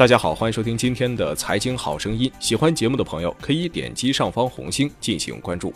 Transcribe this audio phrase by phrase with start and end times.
[0.00, 2.32] 大家好，欢迎收听今天的财经好声音。
[2.40, 5.74] 喜欢节目的朋友可以点击上方红星进行关注。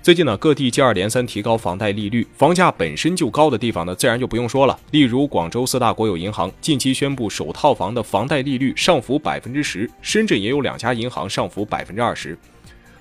[0.00, 4.78] 最近呢，各地接二连三提高房贷利率，房价本身就高的地方呢，自然就不用说了。
[4.92, 12.38] 例如广州四大国有银行近期宣布首套房的房贷利率上浮百分之十，深圳也有两家银行上浮百分之二十。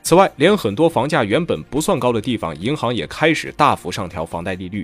[0.10, 4.84] 此外，连很多房价原本不算高的地方，银行也开始大幅上调房贷利率。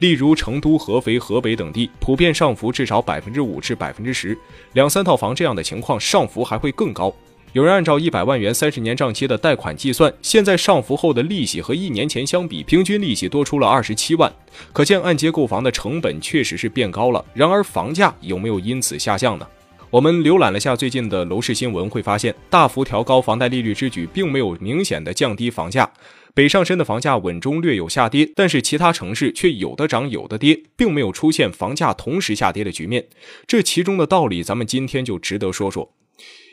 [0.00, 4.36] 例如成都、合肥、河北等地，普遍上浮至少百分之五至百分之十。
[4.72, 7.14] 两三套房这样的情况，上浮还会更高。
[7.52, 14.32] 有人按照一百万元三十年账期的贷款计算，现在上浮后的利息和一年前相比，平均利息多出了二十七万。
[14.72, 17.24] 可见按揭购房的成本确实是变高了。
[17.32, 19.46] 然而房价有没有因此下降呢？
[19.94, 25.88] 我们浏览了下最近的楼市新闻，会发现大幅调高房贷利率之举，并没有明显的降低房价。
[26.34, 33.06] 北上深的房价稳中略有下跌，但是其他城市却有的涨有的跌，并没有出现房价同时下跌的局面。
[33.46, 35.94] 这其中的道理，咱们今天就值得说说。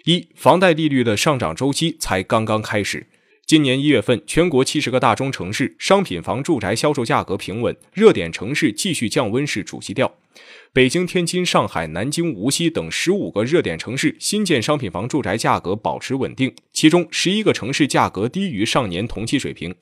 [0.05, 3.07] 一、房贷利率的上涨周期才刚刚开始。
[3.51, 10.15] 今年一月份，全国七十个大中城市商品房住宅销售价格平稳，热点城市继续降温是主基调。
[10.71, 19.75] 北京、天津、上海、南京、无锡等十五个热点城市新建商品房住宅价格保持稳定，其中十一个城市价格低于上年同期水平。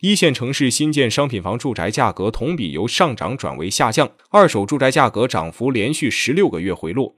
[0.00, 7.14] 一线城市新建商品房住宅价格同比由上涨转为下降，二手住宅价格涨幅连续十六个月回落。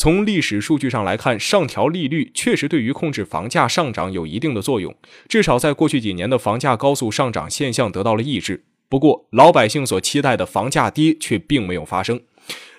[0.00, 4.96] 从历史数据上来看，上调利率确实对于控制房价上涨有一定的作用，
[5.28, 8.64] 至少在过去几年的房价高速上涨现象得到了抑制。
[8.88, 12.22] 不过，老百姓所期待的房价跌却并没有发生，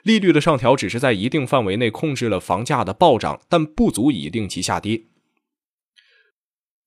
[0.02, 5.04] 利率的上调只是在一定范围内控制了房价的暴涨，但不足以令其下跌。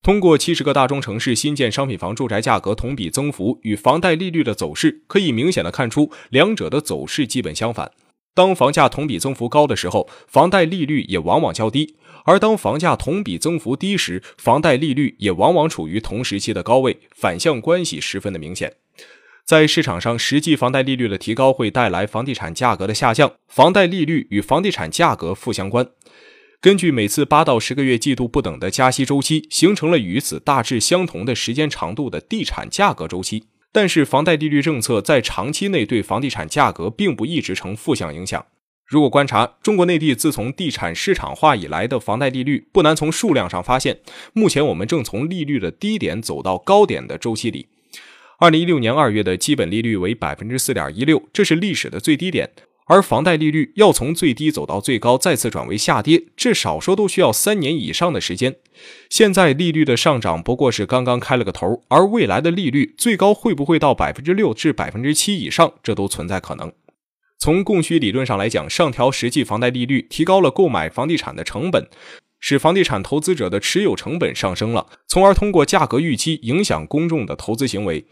[0.03, 7.93] 通过七十个大中城市新建商品房住宅价格同比增幅与房贷利率的走势，可以明显的看出两者的走势基本相反。
[8.35, 18.73] 当房价同比增幅高的时候，房贷利率也往往较低；而当房价同比增幅低时，房贷利率也往往处于同时期的高位，反向关系十分的明显。
[19.45, 25.87] 在市场上，实际房贷利率的提高会带来房地产价格的下降，房贷利率与房地产价格负相关。
[26.59, 33.45] 根据每次八到十个月季度不等的加息周期，形成了与此大致相同的时间长度的地产价格周期。
[33.75, 38.45] 但是，房贷利率政策在长期内对房地产价格并不一直呈负向影响。
[38.85, 43.99] 如果观察中国内地自从地产市场化以来的房贷利率，不难从数量上发现，
[44.31, 47.67] 目前我们正从利率的低点走到高点的周期里。
[48.39, 52.51] 二零一六年二月的基本利率为百分之四点一六，这是历史的最低点。
[52.87, 58.57] 而房贷利率要从最低走到最高，再次转为下跌，这少说都需要三年以上的时间。
[59.09, 66.71] 现在利率的上涨不过是刚刚开了个头，而未来的利率最高会不会到百分之六至百分之七以上，这都存在可能。
[67.39, 71.87] 从供需理论上来讲，上调实际房贷利率，提高了购买房地产的成本，
[72.39, 78.05] 使房地产投资者的持有成本上升了，从而通过价格预期影响公众的投资行为。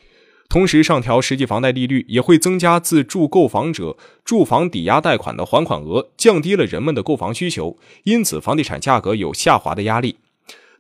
[0.50, 10.18] 同时，上调实际房贷利率也会增加自住购房者住房抵押贷款的还款额，降低了人们的购房需求，因此房地产价格有下滑的压力。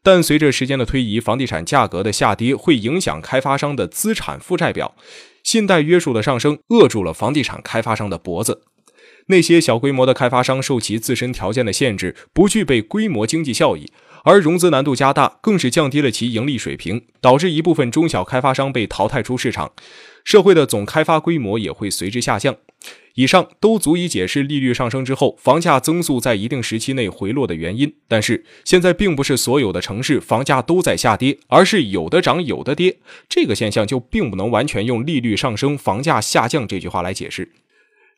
[0.03, 4.93] 但随着时间的推移，房地产价格的下跌会影响开发商的资产负债表，
[5.43, 8.63] 信贷约束的上升扼住了房地产开发商的脖子。
[9.27, 13.89] 那些小规模的开发商受其自身条件的限制，不具备规模经济效益。
[14.23, 19.71] 而融资难度加大，更是降低了其盈利水平，导致一部分中小开发商被淘汰出市场，
[20.23, 22.55] 社会的总开发规模也会随之下降。
[23.15, 27.93] 以上都足以解释利率上升之后房价增速在一定时期内回落的原因。
[28.07, 32.97] 但是现在并不是所有的城市房价都在下跌，而是有的涨有的跌，
[33.29, 37.51] 这个现象就并不能完全用利率上升房价下降这句话来解释。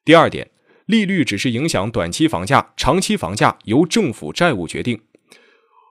[0.06, 0.50] 第二点，
[0.86, 5.02] 利率只是影响短期房价，长期房价由政府债务决定。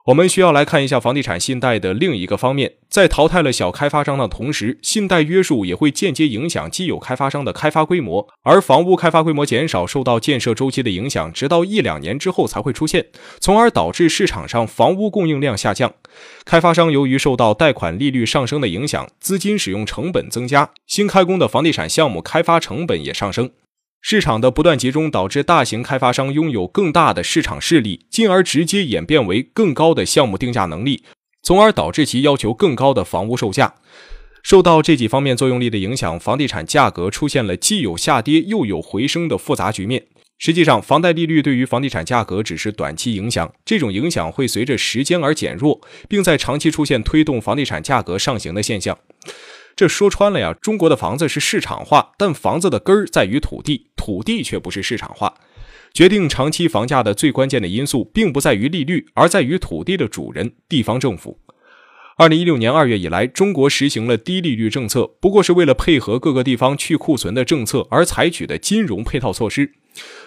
[0.05, 13.07] 我们需要来看一下房地产信贷的另一个方面，在淘汰了小开发商的同时，信贷约束也会间接影响既有开发商的开发规模，而房屋开发规模减少受到建设周期的影响，直到一两年之后才会出现，
[13.39, 15.91] 从而导致市场上房屋供应量下降。
[16.45, 23.49] 开发商由于受到贷款利率上升的影响，资金使用成本增加，新开工的房地产项目开发成本也上升。
[24.01, 31.03] 市场的不断集中导致大型开发商拥有更大的市场势力，进而直接演变为更高的项目定价能力，
[31.41, 33.73] 从而导致其要求更高的房屋售价。
[34.43, 40.05] 受到这几方面作用力的影响，房地产价格出现了既有下跌又有回升的复杂局面。
[40.37, 48.99] 实际上，房贷利率对于房地产价格只是短期影响，这种影响会随着时间而减弱，并在长期出现推动房地产价格上行的现象。
[49.75, 55.33] 这说穿了呀，中国的房子是市场化，但房子的根儿在于土地，土地却不是市场化。
[55.93, 61.39] 决定长期房价的最关键的因素，并不在于利率，而在于土地的主人——地方政府。
[62.17, 69.73] 二零一六年二月以来，中国实行了低利率政策，不过是为了配合各个地方去库存的政策而采取的金融配套措施。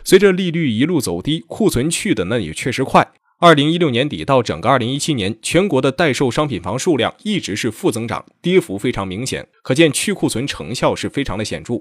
[0.05, 3.13] 随着利率一路走低，库存去的那也确实快。
[3.41, 11.75] 二零一六年底到整个二零一七年，全国的待售商品房数量一直是负增长，跌幅非常明显，可见去库存成效是非常的显著。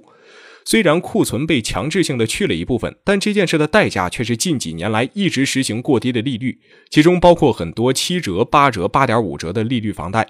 [0.64, 6.60] 虽然库存被强制性的去了一部分，但这件事的代价却是近几年来一直实行过低的利率，
[6.92, 10.28] 其中包括很多七折、八折、八点五折的利率房贷。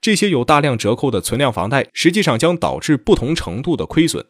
[0.00, 4.24] 这些有大量折扣的存量房贷，实际上将导致不同程度的亏损。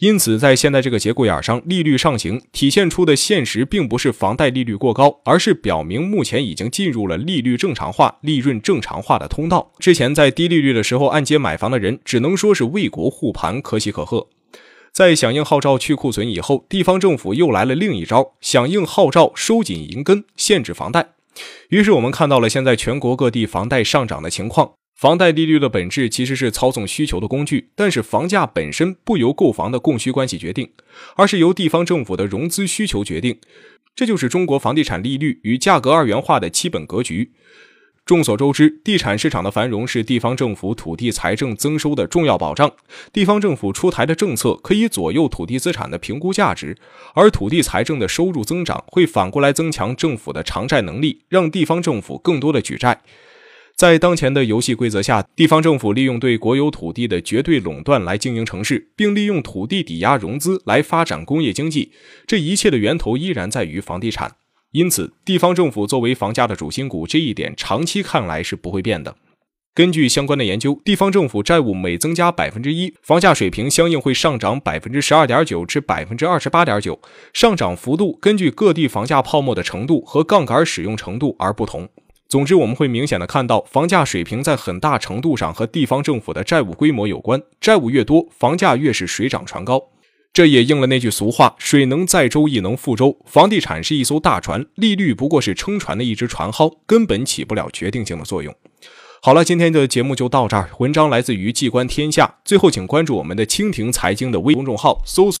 [0.00, 9.70] 因此，在现在这个节骨眼上，利率上行体现出的现实并不是房贷利率过高，而是表明目前已经进入了利率正常化、利润正常化的通道。
[9.78, 14.28] 之前在低利率的时候按揭买房的人，只能说是为国护盘，可喜可贺。
[14.90, 21.10] 在响应号召去库存以后，地方政府又来了另一招，响应号召收紧银根，限制房贷。
[21.68, 24.72] 于是我们看到了现在全国各地房贷上涨的情况。
[25.00, 30.72] 房贷利率的本质其实是操纵需求的工具，但是房价本身不由购房的供需关系决定，
[31.16, 33.38] 而是由地方政府的融资需求决定。
[33.96, 37.30] 这就是中国房地产利率与价格二元化的基本格局。
[38.04, 42.70] 众所周知，地产市场的繁荣是地方政府土地财政增收的重要保障。
[43.10, 46.76] 地方政府出台的政策可以左右土地资产的评估价值，
[47.14, 53.00] 而土地财政的收入增长会反过来增强政府的偿债能力，让地方政府更多的举债。
[53.80, 61.90] 在当前的游戏规则下，地方政府利用对国有土地的绝对垄断来经营城市，并利用土地抵押融资来发展工业经济。
[62.26, 64.32] 这一切的源头依然在于房地产。
[64.72, 69.16] 因此，地方政府作为房价的主心骨，这一点长期看来是不会变的。
[69.74, 77.00] 根据相关的研究，地方政府债务每增加百分之一，房价水平相应会上涨百分之十二点九至百分之二十八点九，
[77.32, 81.88] 上涨幅度根据各地房价泡沫的程度和杠杆使用程度而不同。
[82.30, 89.82] 总之，我们会明显的看到，房价水平在很大程度上和地方政府的债务规模有关，债务越多，房价越是水涨船高。
[90.32, 98.54] 这也应了那句俗话：“水能载舟，亦能覆舟。”房地产是一艘大船，利率不过是撑船的一只船蒿，根本起不了决定性的作用。
[99.20, 100.70] 好了，今天的节目就到这儿。
[100.78, 105.38] 文章来自于《季观天下》，最后请关注我们的蜻蜓财经的微公众号，搜索。